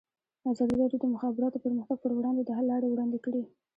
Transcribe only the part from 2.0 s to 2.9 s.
پر وړاندې د حل لارې